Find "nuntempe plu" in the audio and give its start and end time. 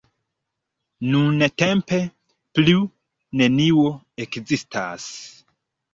1.15-2.79